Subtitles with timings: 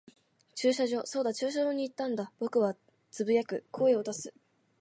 [0.55, 1.03] 駐車場。
[1.05, 2.33] そうだ、駐車場に行ったんだ。
[2.39, 2.75] 僕は
[3.11, 4.33] 呟く、声を出す。